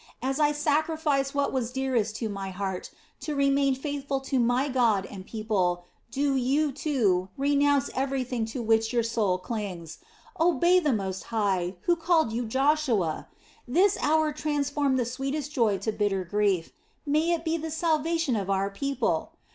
As 0.23 0.39
I 0.39 0.51
sacrificed 0.51 1.35
what 1.35 1.53
was 1.53 1.71
dearest 1.71 2.15
to 2.15 2.27
my 2.27 2.49
heart 2.49 2.89
to 3.19 3.35
remain 3.35 3.75
faithful 3.75 4.19
to 4.21 4.39
my 4.39 4.67
God 4.67 5.05
and 5.05 5.27
people, 5.27 5.83
do 6.09 6.35
you, 6.35 6.71
too, 6.71 7.29
renounce 7.37 7.91
everything 7.93 8.47
to 8.47 8.63
which 8.63 8.91
your 8.91 9.03
soul 9.03 9.37
clings. 9.37 9.99
Obey 10.39 10.79
the 10.79 10.91
Most 10.91 11.25
High, 11.25 11.75
who 11.81 11.95
called 11.95 12.31
you 12.33 12.45
Joshua! 12.45 13.27
This 13.67 13.95
hour 14.01 14.33
transformed 14.33 14.97
the 14.97 15.05
sweetest 15.05 15.51
joy 15.51 15.77
to 15.77 15.91
bitter 15.91 16.23
grief; 16.25 16.71
may 17.05 17.29
it 17.33 17.45
be 17.45 17.55
the 17.57 17.69
salvation 17.69 18.35
of 18.35 18.49
our 18.49 18.71
people! 18.71 19.33